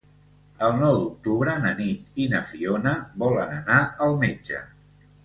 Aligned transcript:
El 0.67 0.71
nou 0.77 0.95
d'octubre 1.01 1.53
na 1.65 1.73
Nit 1.81 2.17
i 2.23 2.25
na 2.31 2.41
Fiona 2.53 2.95
volen 3.25 3.53
anar 3.59 3.79
al 4.07 4.17
metge. 4.25 4.65